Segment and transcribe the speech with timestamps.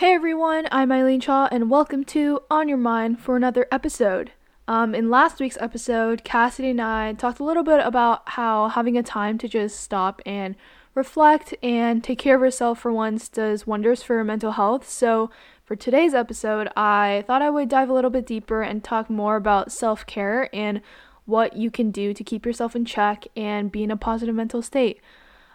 [0.00, 4.32] Hey everyone, I'm Eileen Shaw, and welcome to On Your Mind for another episode.
[4.66, 8.96] Um, in last week's episode, Cassidy and I talked a little bit about how having
[8.96, 10.56] a time to just stop and
[10.94, 14.88] reflect and take care of yourself for once does wonders for your mental health.
[14.88, 15.30] So,
[15.66, 19.36] for today's episode, I thought I would dive a little bit deeper and talk more
[19.36, 20.80] about self care and
[21.26, 24.62] what you can do to keep yourself in check and be in a positive mental
[24.62, 25.02] state.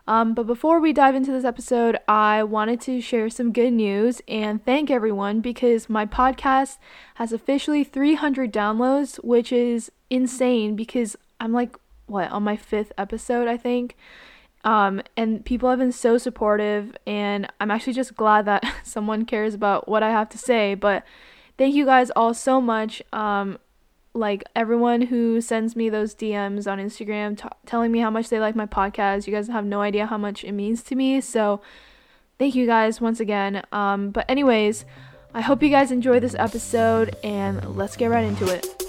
[0.07, 4.21] Um, but before we dive into this episode, I wanted to share some good news
[4.27, 6.77] and thank everyone because my podcast
[7.15, 13.47] has officially 300 downloads, which is insane because I'm like, what, on my fifth episode,
[13.47, 13.95] I think.
[14.63, 19.53] Um, and people have been so supportive, and I'm actually just glad that someone cares
[19.53, 20.75] about what I have to say.
[20.75, 21.03] But
[21.57, 23.01] thank you guys all so much.
[23.13, 23.59] Um,
[24.15, 28.39] like everyone who sends me those DMs on Instagram t- telling me how much they
[28.39, 29.27] like my podcast.
[29.27, 31.21] You guys have no idea how much it means to me.
[31.21, 31.61] So
[32.39, 33.63] thank you guys once again.
[33.71, 34.85] Um, but anyways,
[35.33, 38.84] I hope you guys enjoy this episode and let's get right into it.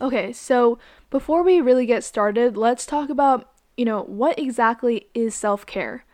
[0.00, 0.78] Okay, so
[1.10, 6.04] before we really get started, let's talk about, you know, what exactly is self care?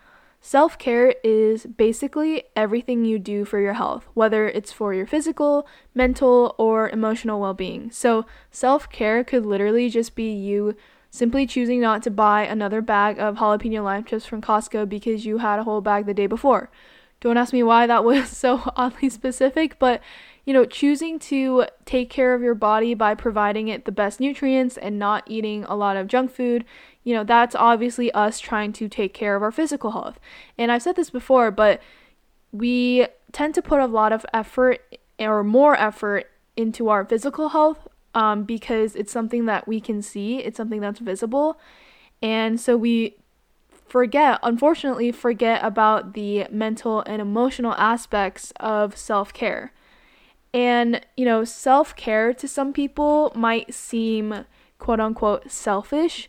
[0.40, 5.66] Self care is basically everything you do for your health, whether it's for your physical,
[5.94, 7.90] mental, or emotional well being.
[7.90, 10.76] So, self care could literally just be you
[11.10, 15.38] simply choosing not to buy another bag of jalapeno lime chips from Costco because you
[15.38, 16.70] had a whole bag the day before.
[17.20, 20.00] Don't ask me why that was so oddly specific, but
[20.44, 24.76] you know, choosing to take care of your body by providing it the best nutrients
[24.76, 26.64] and not eating a lot of junk food,
[27.04, 30.18] you know, that's obviously us trying to take care of our physical health.
[30.58, 31.80] And I've said this before, but
[32.50, 34.80] we tend to put a lot of effort
[35.18, 40.38] or more effort into our physical health um, because it's something that we can see,
[40.38, 41.58] it's something that's visible.
[42.20, 43.16] And so we
[43.86, 49.72] forget, unfortunately, forget about the mental and emotional aspects of self care.
[50.54, 54.44] And, you know, self care to some people might seem
[54.78, 56.28] quote unquote selfish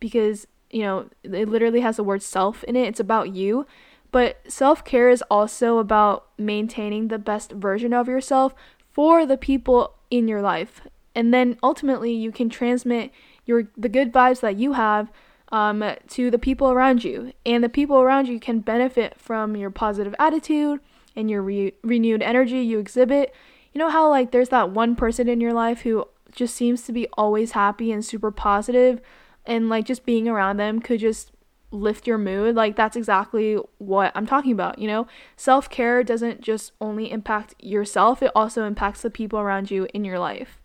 [0.00, 2.86] because, you know, it literally has the word self in it.
[2.86, 3.66] It's about you.
[4.10, 8.54] But self care is also about maintaining the best version of yourself
[8.90, 10.82] for the people in your life.
[11.14, 13.10] And then ultimately, you can transmit
[13.46, 15.10] your the good vibes that you have
[15.50, 17.32] um, to the people around you.
[17.44, 20.80] And the people around you can benefit from your positive attitude
[21.16, 23.34] and your re- renewed energy you exhibit
[23.72, 26.92] you know how like there's that one person in your life who just seems to
[26.92, 29.00] be always happy and super positive
[29.44, 31.32] and like just being around them could just
[31.70, 32.54] lift your mood?
[32.54, 35.06] Like that's exactly what i'm talking about you know?
[35.36, 40.18] Self-care doesn't just only impact yourself it also impacts the people around you in your
[40.18, 40.60] life.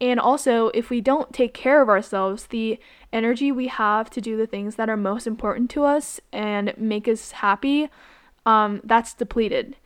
[0.00, 2.78] And also if we don't take care of ourselves the
[3.12, 7.08] energy we have to do the things that are most important to us and make
[7.08, 7.88] us happy
[8.44, 9.76] um, that's depleted.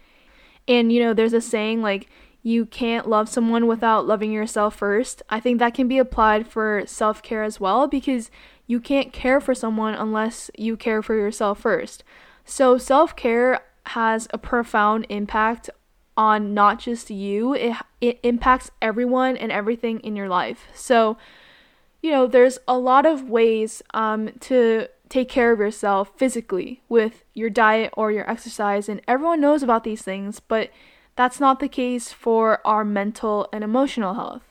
[0.66, 2.08] And you know there's a saying like
[2.46, 5.20] you can't love someone without loving yourself first.
[5.28, 8.30] I think that can be applied for self care as well because
[8.68, 12.04] you can't care for someone unless you care for yourself first.
[12.44, 15.70] So, self care has a profound impact
[16.16, 20.68] on not just you, it, it impacts everyone and everything in your life.
[20.72, 21.16] So,
[22.00, 27.24] you know, there's a lot of ways um, to take care of yourself physically with
[27.34, 30.70] your diet or your exercise, and everyone knows about these things, but
[31.16, 34.42] that's not the case for our mental and emotional health.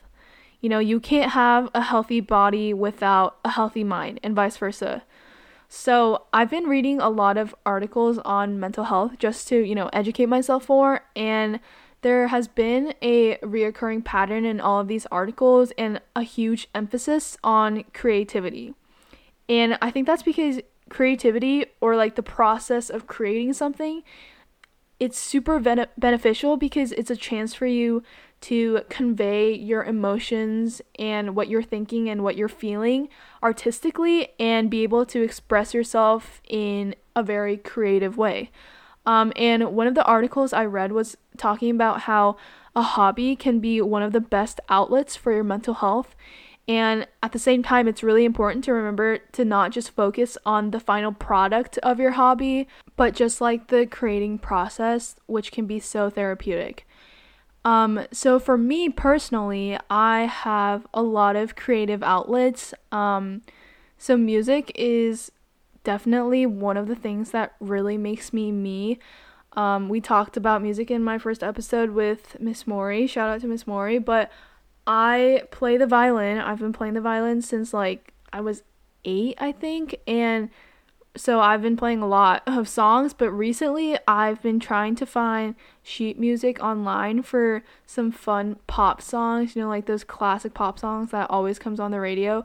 [0.60, 5.04] You know, you can't have a healthy body without a healthy mind, and vice versa.
[5.68, 9.90] So, I've been reading a lot of articles on mental health just to, you know,
[9.92, 11.60] educate myself more, and
[12.02, 17.36] there has been a reoccurring pattern in all of these articles and a huge emphasis
[17.42, 18.74] on creativity.
[19.48, 24.02] And I think that's because creativity or like the process of creating something
[24.98, 28.02] it's super ben- beneficial because it's a chance for you
[28.42, 33.08] to convey your emotions and what you're thinking and what you're feeling
[33.42, 38.50] artistically and be able to express yourself in a very creative way.
[39.06, 42.36] Um, and one of the articles I read was talking about how
[42.74, 46.14] a hobby can be one of the best outlets for your mental health
[46.68, 50.72] and at the same time, it's really important to remember to not just focus on
[50.72, 52.66] the final product of your hobby,
[52.96, 56.86] but just like the creating process, which can be so therapeutic.
[57.64, 62.74] Um, so for me personally, I have a lot of creative outlets.
[62.90, 63.42] Um,
[63.98, 65.30] so music is
[65.84, 68.98] definitely one of the things that really makes me me.
[69.52, 73.06] Um, we talked about music in my first episode with Miss Mori.
[73.06, 73.98] Shout out to Miss Mori.
[73.98, 74.30] But
[74.86, 76.38] I play the violin.
[76.38, 78.62] I've been playing the violin since like I was
[79.04, 79.96] eight, I think.
[80.06, 80.50] And
[81.16, 85.54] so I've been playing a lot of songs, but recently I've been trying to find
[85.82, 91.10] sheet music online for some fun pop songs, you know, like those classic pop songs
[91.10, 92.44] that always comes on the radio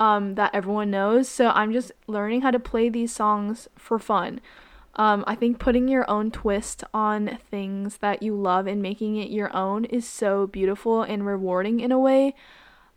[0.00, 1.28] um, that everyone knows.
[1.28, 4.40] So I'm just learning how to play these songs for fun.
[4.96, 9.30] Um, I think putting your own twist on things that you love and making it
[9.30, 12.34] your own is so beautiful and rewarding in a way.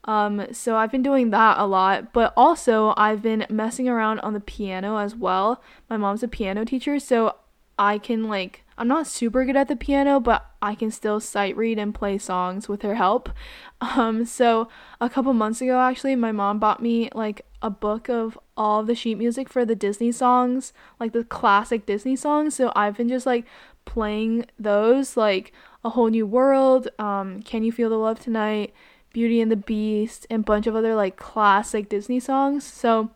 [0.05, 4.33] Um, so I've been doing that a lot, but also I've been messing around on
[4.33, 5.61] the piano as well.
[5.89, 7.35] My mom's a piano teacher, so
[7.77, 11.57] I can like I'm not super good at the piano, but I can still sight
[11.57, 13.29] read and play songs with her help.
[13.79, 18.37] Um, so a couple months ago, actually, my mom bought me like a book of
[18.55, 22.55] all the sheet music for the Disney songs, like the classic Disney songs.
[22.55, 23.45] So I've been just like
[23.85, 25.51] playing those, like
[25.83, 28.73] A Whole New World, um, Can You Feel the Love Tonight,
[29.11, 32.63] Beauty and the Beast, and a bunch of other like classic Disney songs.
[32.63, 33.09] So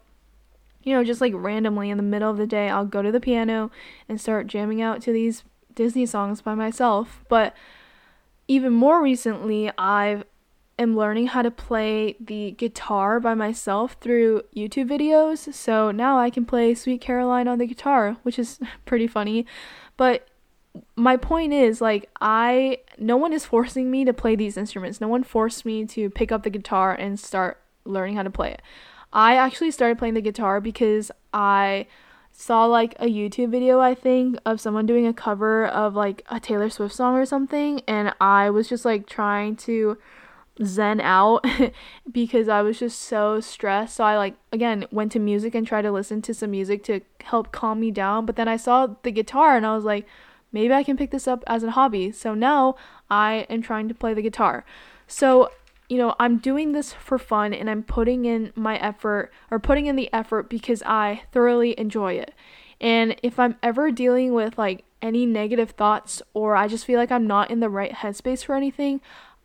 [0.84, 3.20] you know, just like randomly in the middle of the day, I'll go to the
[3.20, 3.70] piano
[4.10, 5.44] and start jamming out to these
[5.76, 7.24] Disney songs by myself.
[7.30, 7.56] But
[8.48, 10.24] even more recently, I
[10.80, 15.54] am learning how to play the guitar by myself through YouTube videos.
[15.54, 19.46] So now I can play Sweet Caroline on the guitar, which is pretty funny.
[19.98, 20.28] But
[20.96, 25.02] my point is like I no one is forcing me to play these instruments.
[25.02, 28.52] No one forced me to pick up the guitar and start learning how to play
[28.52, 28.62] it.
[29.14, 31.88] I actually started playing the guitar because I
[32.32, 36.40] saw like a YouTube video I think of someone doing a cover of like a
[36.40, 39.98] Taylor Swift song or something and I was just like trying to
[40.64, 41.46] zen out
[42.12, 43.96] because I was just so stressed.
[43.96, 47.02] So I like again went to music and tried to listen to some music to
[47.22, 50.06] help calm me down, but then I saw the guitar and I was like
[50.52, 52.12] maybe I can pick this up as a hobby.
[52.12, 52.76] So now
[53.10, 54.66] I am trying to play the guitar.
[55.08, 55.52] So
[55.90, 59.88] you know, I'm doing this for fun and I'm putting in my effort or putting
[59.88, 62.34] in the effort because I thoroughly enjoy it.
[62.80, 67.12] And if I'm ever dealing with like any negative thoughts or I just feel like
[67.12, 69.02] I'm not in the right headspace for anything,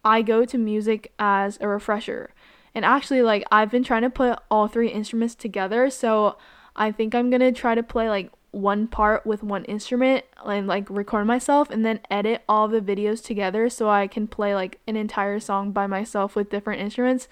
[0.07, 2.33] I go to music as a refresher.
[2.77, 6.39] And actually, like, I've been trying to put all three instruments together, so
[6.77, 10.89] I think I'm gonna try to play like one part with one instrument and like
[10.89, 14.97] record myself and then edit all the videos together so I can play like an
[14.97, 17.29] entire song by myself with different instruments.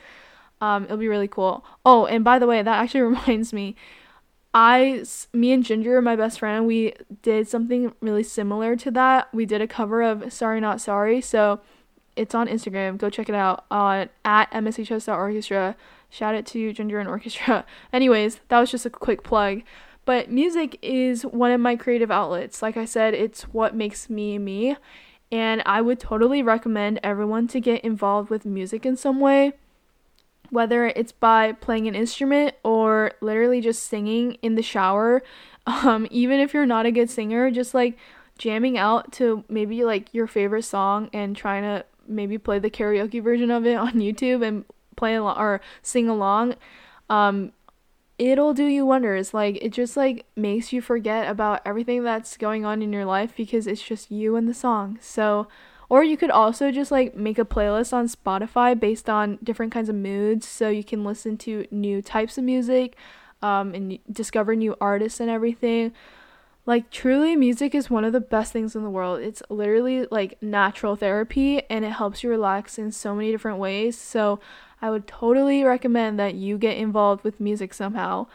[0.60, 1.64] Um, it'll be really cool.
[1.86, 3.76] Oh, and by the way, that actually reminds me.
[4.52, 9.32] I, me and Ginger, my best friend, we did something really similar to that.
[9.32, 11.20] We did a cover of Sorry Not Sorry.
[11.20, 11.60] So
[12.16, 12.98] it's on Instagram.
[12.98, 15.76] Go check it out on at mshs.orchestra.
[16.10, 17.64] Shout out to Ginger and Orchestra.
[17.92, 19.62] Anyways, that was just a quick plug.
[20.04, 22.62] But music is one of my creative outlets.
[22.62, 24.76] Like I said, it's what makes me me.
[25.32, 29.54] And I would totally recommend everyone to get involved with music in some way,
[30.50, 35.22] whether it's by playing an instrument or literally just singing in the shower.
[35.66, 37.96] Um, even if you're not a good singer, just like
[38.36, 43.22] jamming out to maybe like your favorite song and trying to maybe play the karaoke
[43.22, 44.64] version of it on YouTube and
[44.96, 46.54] play along or sing along.
[47.10, 47.52] Um,
[48.18, 49.34] it'll do you wonders.
[49.34, 53.34] Like it just like makes you forget about everything that's going on in your life
[53.36, 54.98] because it's just you and the song.
[55.00, 55.48] So
[55.88, 59.88] or you could also just like make a playlist on Spotify based on different kinds
[59.88, 62.96] of moods so you can listen to new types of music
[63.42, 65.92] um, and discover new artists and everything.
[66.66, 69.20] Like truly music is one of the best things in the world.
[69.20, 73.98] It's literally like natural therapy and it helps you relax in so many different ways.
[73.98, 74.40] So
[74.80, 78.26] I would totally recommend that you get involved with music somehow.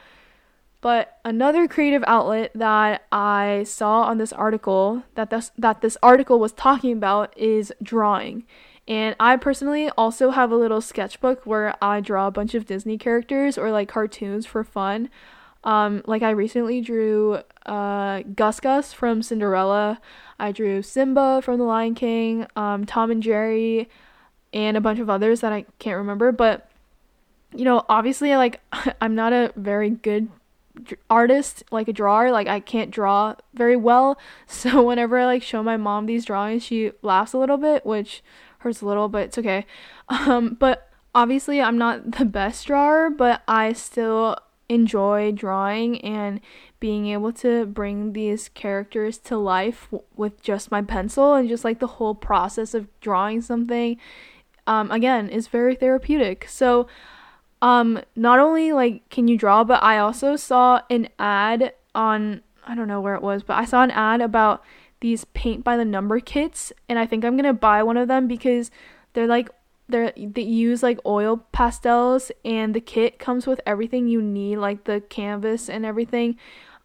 [0.82, 6.40] But another creative outlet that I saw on this article that this that this article
[6.40, 8.46] was talking about is drawing.
[8.88, 12.98] And I personally also have a little sketchbook where I draw a bunch of Disney
[12.98, 15.10] characters or like cartoons for fun.
[15.64, 20.00] Um, like I recently drew uh, Gus Gus from Cinderella.
[20.40, 23.90] I drew Simba from The Lion King, um, Tom and Jerry,
[24.54, 26.32] and a bunch of others that I can't remember.
[26.32, 26.70] But,
[27.54, 28.62] you know, obviously, like,
[29.02, 30.30] I'm not a very good
[31.10, 32.32] artist, like a drawer.
[32.32, 34.18] Like, I can't draw very well.
[34.48, 38.24] So, whenever I, like, show my mom these drawings, she laughs a little bit, which
[38.60, 39.66] hurts a little, but it's okay.
[40.12, 44.38] Um, but obviously, I'm not the best drawer, but I still
[44.70, 46.40] enjoy drawing and
[46.80, 51.66] being able to bring these characters to life w- with just my pencil and just
[51.66, 53.98] like the whole process of drawing something
[54.68, 56.46] um, again, is very therapeutic.
[56.48, 56.88] So
[57.62, 62.76] um not only like can you draw, but I also saw an ad on I
[62.76, 64.64] don't know where it was, but I saw an ad about
[65.02, 68.28] these paint by the number kits and I think I'm to buy one of them
[68.28, 68.70] because
[69.14, 69.50] they're like
[69.90, 74.86] they're they use like oil pastels and the kit comes with everything you need like
[74.86, 76.38] the canvas and everything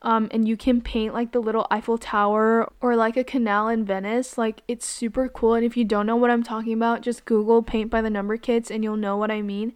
[0.05, 3.87] um, and you can paint like the little Eiffel Tower or like a canal in
[3.87, 4.37] Venice.
[4.37, 5.55] Like it's super cool.
[5.55, 8.37] And if you don't know what I'm talking about, just Google paint by the number
[8.37, 9.73] kits and you'll know what I mean.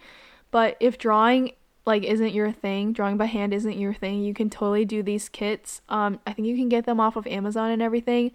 [0.50, 1.52] But if drawing
[1.86, 5.30] like isn't your thing, drawing by hand isn't your thing, you can totally do these
[5.30, 5.80] kits.
[5.88, 8.32] Um, I think you can get them off of Amazon and everything.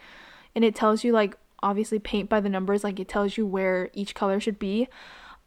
[0.55, 3.89] And it tells you like obviously paint by the numbers, like it tells you where
[3.93, 4.88] each color should be.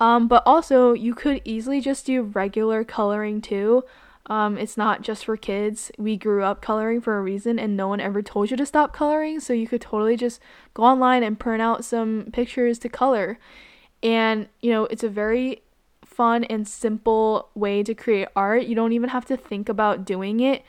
[0.00, 3.84] Um, but also you could easily just do regular coloring too.
[4.28, 5.92] Um, it's not just for kids.
[5.98, 8.92] We grew up coloring for a reason, and no one ever told you to stop
[8.92, 9.38] coloring.
[9.38, 10.40] So you could totally just
[10.74, 13.38] go online and print out some pictures to color.
[14.02, 15.62] And, you know, it's a very
[16.04, 18.64] fun and simple way to create art.
[18.64, 20.64] You don't even have to think about doing it.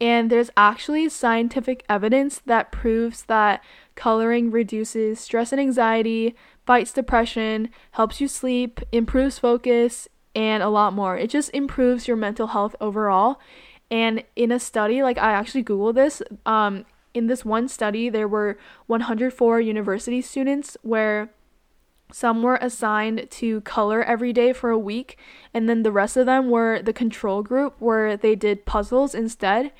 [0.00, 3.62] And there's actually scientific evidence that proves that
[3.94, 6.34] coloring reduces stress and anxiety,
[6.66, 11.16] fights depression, helps you sleep, improves focus, and a lot more.
[11.16, 13.40] It just improves your mental health overall.
[13.90, 16.84] And in a study, like I actually Googled this, um,
[17.14, 21.30] in this one study, there were 104 university students where
[22.12, 25.18] some were assigned to color every day for a week,
[25.52, 29.72] and then the rest of them were the control group where they did puzzles instead.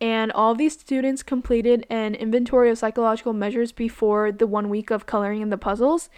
[0.00, 5.06] And all these students completed an inventory of psychological measures before the one week of
[5.06, 6.10] coloring in the puzzles.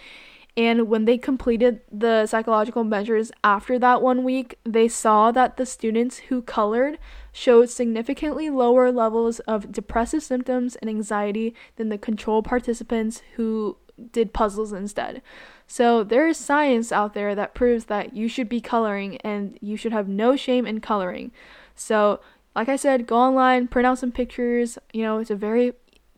[0.56, 5.64] And when they completed the psychological measures after that one week, they saw that the
[5.64, 6.98] students who colored
[7.30, 13.76] showed significantly lower levels of depressive symptoms and anxiety than the control participants who
[14.12, 15.22] did puzzles instead.
[15.66, 19.76] So there is science out there that proves that you should be coloring and you
[19.76, 21.30] should have no shame in coloring.
[21.74, 22.20] So,
[22.56, 24.78] like I said, go online, print out some pictures.
[24.92, 25.74] You know, it's a very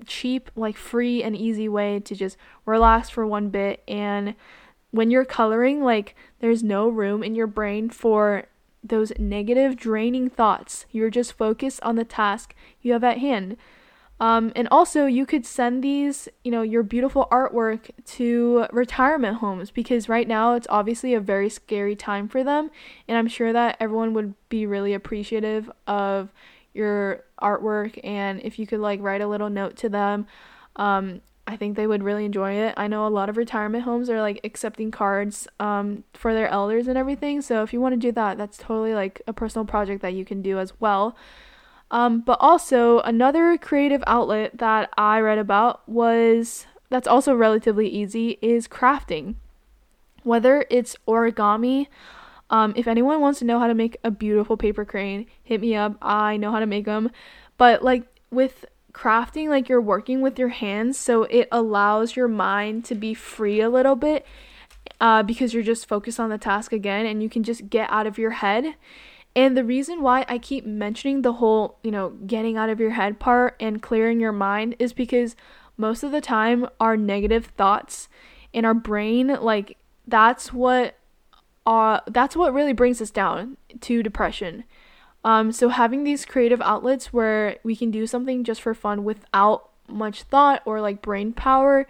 [0.07, 3.83] cheap, like free and easy way to just relax for one bit.
[3.89, 4.35] And
[4.91, 8.47] when you're coloring, like there's no room in your brain for
[8.83, 10.87] those negative, draining thoughts.
[10.91, 13.57] You're just focused on the task you have at hand.
[14.21, 19.71] Um, and also, you could send these, you know, your beautiful artwork to retirement homes
[19.71, 22.71] because right now it's obviously a very scary time for them.
[23.09, 26.29] And I'm sure that everyone would be really appreciative of
[26.75, 27.99] your artwork.
[28.05, 30.27] And if you could like write a little note to them
[30.77, 32.75] um, i think they would really enjoy it.
[32.77, 36.87] I know a lot of retirement homes are like accepting cards um, for their elders
[36.87, 37.43] and everything.
[37.43, 40.25] So if you want to do that that's totally like a personal project that you
[40.25, 41.17] can do as well
[41.91, 48.39] um, but also another creative outlet that i read about was that's also relatively easy
[48.43, 49.35] is crafting
[50.23, 51.87] whether it's origami
[52.51, 55.77] um, if anyone wants to know how to make a beautiful paper crane, hit me
[55.77, 55.97] up.
[56.03, 57.11] I know how to make them.
[57.57, 62.85] But like with crafting, like you're working with your hands, so it allows your mind
[62.87, 64.27] to be free a little bit
[65.01, 68.09] uh, because you're just focused on the task again and you can just get out
[68.09, 68.75] of your head.
[69.37, 72.91] And the reason why I keep mentioning the whole, you know, getting out of your
[72.91, 75.37] head part and clearing your mind is because
[75.77, 78.09] most of the time our negative thoughts
[78.53, 80.97] in our brain, like, that's what
[81.67, 84.65] uh, that's what really brings us down to depression.
[85.25, 89.69] Um, so having these creative outlets where we can do something just for fun without
[89.87, 91.87] much thought or like brain power,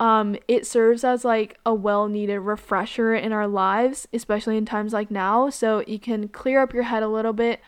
[0.00, 5.10] um, it serves as like a well-needed refresher in our lives, especially in times like
[5.10, 5.50] now.
[5.50, 7.60] So you can clear up your head a little bit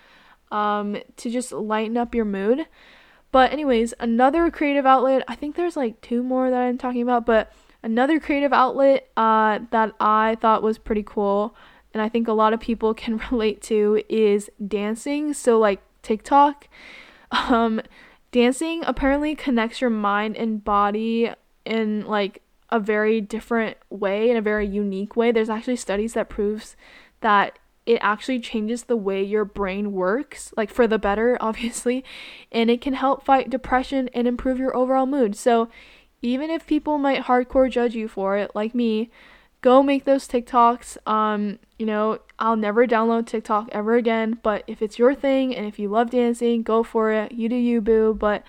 [0.51, 2.67] um, to just lighten up your mood.
[3.33, 5.25] But anyways, another creative outlet.
[5.29, 9.61] I think there's like two more that I'm talking about, but Another creative outlet uh,
[9.71, 11.57] that I thought was pretty cool,
[11.95, 15.33] and I think a lot of people can relate to, is dancing.
[15.33, 16.69] So, like TikTok.
[17.33, 17.81] Um,
[18.33, 21.31] dancing apparently connects your mind and body
[21.71, 25.33] in like a very different way, in a very unique way.
[25.33, 26.77] There's actually studies that proves
[27.21, 32.05] that it actually changes the way your brain works, like for the better, obviously,
[32.53, 35.37] and it can help fight depression and improve your overall mood.
[35.37, 35.71] So,
[36.23, 39.11] even if people might hardcore judge you for it, like me,
[39.63, 40.99] go make those TikToks.
[41.11, 45.67] Um, you know, I'll never download TikTok ever again, but if it's your thing and
[45.67, 47.33] if you love dancing, go for it.
[47.33, 48.13] You do you, boo.
[48.13, 48.43] But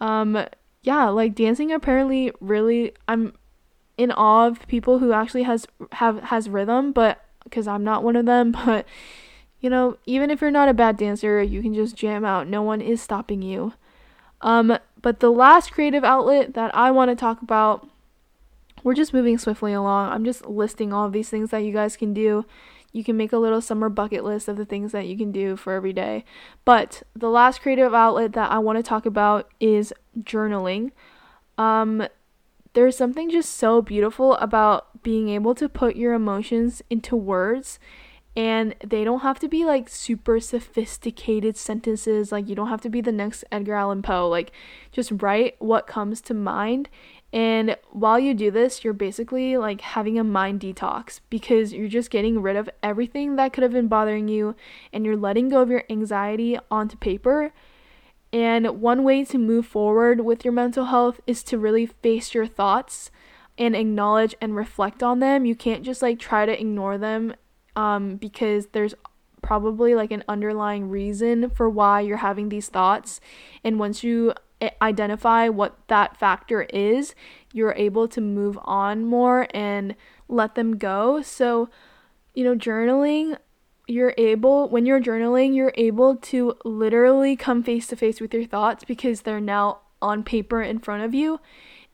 [0.00, 0.46] um
[0.82, 3.34] yeah, like dancing apparently really I'm
[3.96, 8.16] in awe of people who actually has have has rhythm, but cuz I'm not one
[8.16, 8.86] of them, but
[9.60, 12.48] you know, even if you're not a bad dancer, you can just jam out.
[12.48, 13.74] No one is stopping you.
[14.40, 17.88] Um, but the last creative outlet that I want to talk about,
[18.82, 20.10] we're just moving swiftly along.
[20.10, 22.44] I'm just listing all of these things that you guys can do.
[22.92, 25.56] You can make a little summer bucket list of the things that you can do
[25.56, 26.24] for every day.
[26.64, 30.92] But the last creative outlet that I want to talk about is journaling.
[31.56, 32.06] Um,
[32.74, 37.78] there's something just so beautiful about being able to put your emotions into words
[38.34, 42.88] and they don't have to be like super sophisticated sentences like you don't have to
[42.88, 44.52] be the next Edgar Allan Poe like
[44.90, 46.88] just write what comes to mind
[47.32, 52.10] and while you do this you're basically like having a mind detox because you're just
[52.10, 54.54] getting rid of everything that could have been bothering you
[54.92, 57.52] and you're letting go of your anxiety onto paper
[58.32, 62.46] and one way to move forward with your mental health is to really face your
[62.46, 63.10] thoughts
[63.58, 65.44] and acknowledge and reflect on them.
[65.44, 67.34] You can't just like try to ignore them
[67.76, 68.94] um, because there's
[69.42, 73.20] probably like an underlying reason for why you're having these thoughts.
[73.62, 74.32] And once you
[74.80, 77.14] identify what that factor is,
[77.52, 79.94] you're able to move on more and
[80.28, 81.22] let them go.
[81.22, 81.68] So,
[82.34, 83.36] you know, journaling,
[83.86, 88.44] you're able, when you're journaling, you're able to literally come face to face with your
[88.46, 91.40] thoughts because they're now on paper in front of you.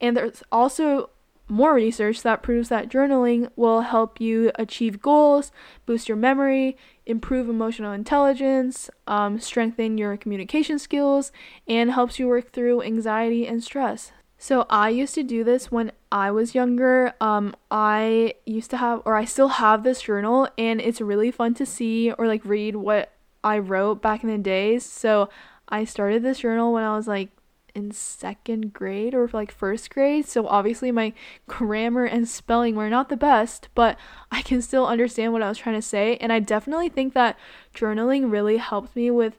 [0.01, 1.11] And there's also
[1.49, 5.51] more research that proves that journaling will help you achieve goals,
[5.87, 6.77] boost your memory,
[7.09, 11.33] improve emotional intelligence, um, strengthen your communication skills,
[11.67, 14.13] and helps you work through anxiety and stress.
[14.41, 17.13] So, I used to do this when I was younger.
[17.21, 21.55] Um, I used to have, or I still have this journal, and it's really fun
[21.55, 23.13] to see or like read what
[23.43, 24.85] I wrote back in the days.
[24.85, 25.29] So,
[25.69, 27.31] I started this journal when I was like
[27.79, 30.27] in second grade or like first grade.
[30.27, 31.13] So obviously my
[31.47, 33.97] grammar and spelling were not the best, but
[34.33, 36.17] I can still understand what I was trying to say.
[36.17, 37.39] And I definitely think that
[37.75, 39.39] journaling really helped me with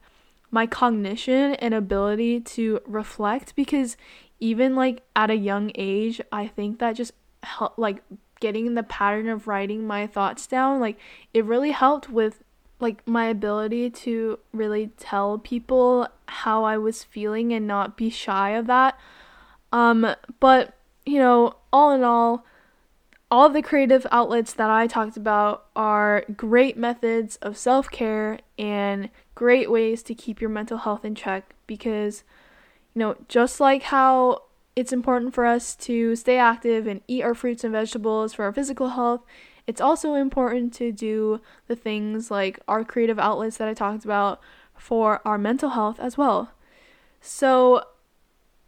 [0.50, 3.98] my cognition and ability to reflect because
[4.40, 7.12] even like at a young age, I think that just
[7.44, 8.02] help like
[8.40, 10.98] getting the pattern of writing my thoughts down, like
[11.34, 12.42] it really helped with
[12.80, 18.52] like my ability to really tell people how I was feeling and not be shy
[18.52, 18.98] of that.
[19.72, 22.46] Um, but you know, all in all,
[23.32, 29.10] all the creative outlets that I talked about are great methods of self care and
[29.36, 32.24] great ways to keep your mental health in check because,
[32.94, 34.44] you know, just like how
[34.76, 38.54] it's important for us to stay active and eat our fruits and vegetables for our
[38.54, 39.22] physical health,
[39.70, 44.42] it's also important to do the things like our creative outlets that I talked about
[44.76, 46.50] for our mental health as well.
[47.22, 47.84] So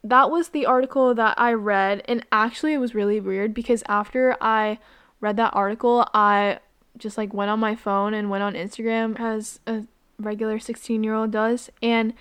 [0.04, 4.38] that was the article that I read, and actually, it was really weird because after
[4.40, 4.78] I
[5.20, 6.60] read that article, I
[7.00, 9.86] just like went on my phone and went on Instagram as a
[10.20, 12.14] regular 16 year old does, and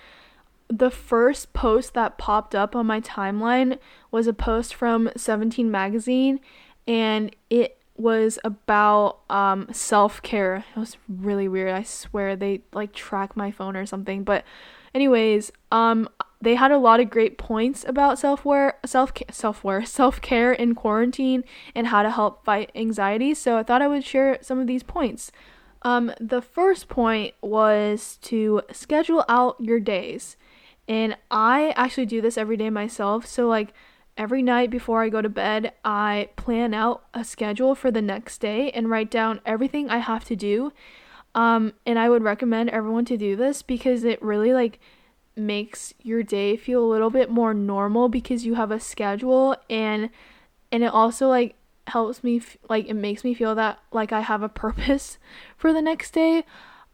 [0.69, 3.77] the first post that popped up on my timeline
[4.09, 6.39] was a post from 17 magazine
[6.87, 10.65] and it was about um, self care.
[10.75, 11.73] It was really weird.
[11.73, 14.23] I swear they like track my phone or something.
[14.23, 14.43] But,
[14.93, 16.09] anyways, um,
[16.41, 20.51] they had a lot of great points about self care, self self care, self care
[20.51, 21.43] in quarantine
[21.75, 23.33] and how to help fight anxiety.
[23.33, 25.31] So I thought I would share some of these points.
[25.83, 30.37] Um, the first point was to schedule out your days,
[30.87, 33.25] and I actually do this every day myself.
[33.25, 33.73] So like
[34.17, 38.39] Every night before I go to bed, I plan out a schedule for the next
[38.39, 40.73] day and write down everything I have to do.
[41.33, 44.79] Um, and I would recommend everyone to do this because it really like
[45.35, 50.09] makes your day feel a little bit more normal because you have a schedule and
[50.73, 51.55] and it also like
[51.87, 55.17] helps me f- like it makes me feel that like I have a purpose
[55.57, 56.43] for the next day.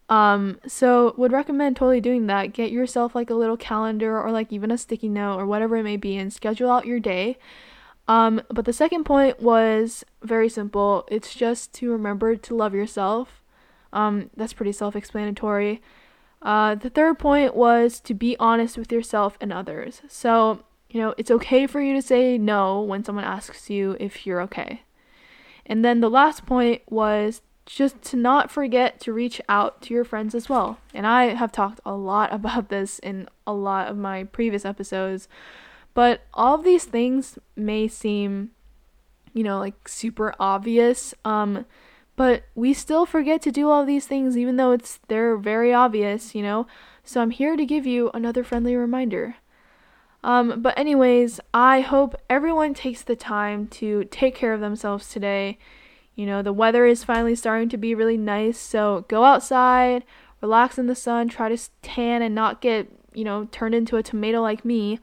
[0.10, 2.54] Um, so would recommend totally doing that.
[2.54, 5.84] Get yourself like a little calendar or like even a sticky note or whatever it
[5.84, 7.38] may be and schedule out your day.
[8.08, 11.06] Um, but the second point was very simple.
[11.12, 13.44] It's just to remember to love yourself.
[13.92, 15.82] Um, that's pretty self-explanatory.
[16.42, 20.02] Uh, the third point was to be honest with yourself and others.
[20.08, 24.26] So, you know, it's okay for you to say no when someone asks you if
[24.26, 24.84] you're okay.
[25.66, 30.06] And then the last point was just to not forget to reach out to your
[30.06, 30.80] friends as well.
[30.94, 35.28] And I have talked a lot about this in a lot of my previous episodes,
[35.94, 38.52] but all of these things may seem,
[39.34, 41.14] you know, like super obvious.
[41.26, 41.66] Um,
[42.16, 46.34] but we still forget to do all these things even though it's they're very obvious,
[46.34, 46.66] you know.
[47.04, 49.36] So I'm here to give you another friendly reminder.
[50.24, 55.58] Um, but anyways, I hope everyone takes the time to take care of themselves today
[56.18, 60.04] you know, the weather is finally starting to be really nice, so go outside,
[60.42, 64.04] relax in the sun, try to tan and not get, you know, turned into a
[64.04, 65.00] tomato like me.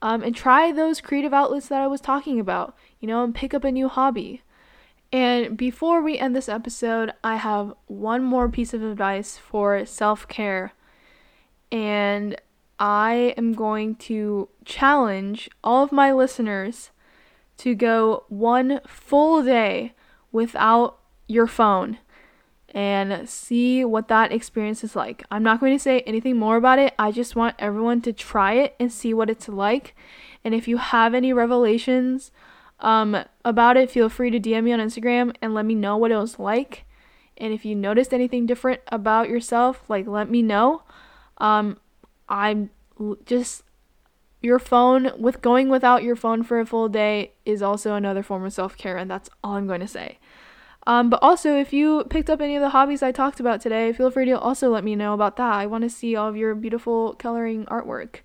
[0.00, 3.54] Um, and try those creative outlets that I was talking about, you know, and pick
[3.54, 4.42] up a new hobby.
[5.10, 10.28] And before we end this episode, I have one more piece of advice for self
[10.28, 10.72] care.
[11.72, 12.36] And
[12.78, 16.90] I am going to challenge all of my listeners
[17.56, 19.94] to go one full day
[20.34, 21.96] without your phone
[22.70, 25.22] and see what that experience is like.
[25.30, 26.92] I'm not going to say anything more about it.
[26.98, 29.94] I just want everyone to try it and see what it's like.
[30.42, 32.32] And if you have any revelations
[32.80, 36.10] um, about it, feel free to DM me on Instagram and let me know what
[36.10, 36.84] it was like.
[37.38, 40.82] And if you noticed anything different about yourself, like let me know.
[41.38, 41.78] Um,
[42.28, 42.70] I'm
[43.24, 43.62] just
[44.44, 48.44] your phone with going without your phone for a full day is also another form
[48.44, 50.18] of self-care and that's all I'm going to say.
[50.86, 53.92] Um, but also, if you picked up any of the hobbies I talked about today,
[53.92, 55.54] feel free to also let me know about that.
[55.54, 58.16] I want to see all of your beautiful coloring artwork.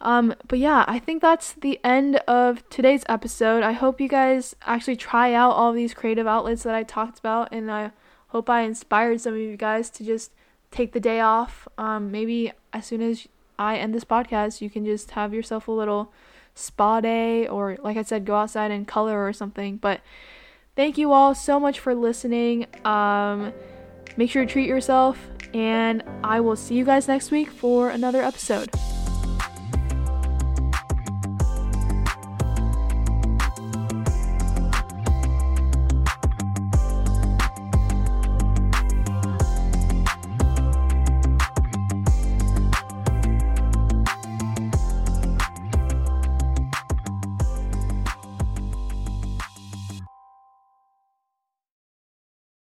[0.00, 3.62] Um, but yeah, I think that's the end of today's episode.
[3.62, 7.52] I hope you guys actually try out all these creative outlets that I talked about,
[7.52, 7.90] and I
[8.28, 10.32] hope I inspired some of you guys to just
[10.70, 11.68] take the day off.
[11.76, 15.72] Um, maybe as soon as I end this podcast, you can just have yourself a
[15.72, 16.12] little
[16.54, 19.76] spa day, or like I said, go outside and color or something.
[19.76, 20.00] But
[20.76, 22.66] thank you all so much for listening.
[22.84, 23.52] Um,
[24.16, 25.18] make sure to treat yourself,
[25.54, 28.70] and I will see you guys next week for another episode.